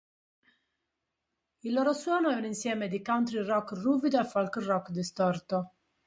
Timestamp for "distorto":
4.89-5.73